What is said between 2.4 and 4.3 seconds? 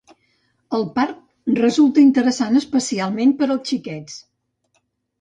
especialment per als xiquets.